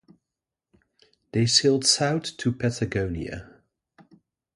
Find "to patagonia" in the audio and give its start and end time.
2.37-3.61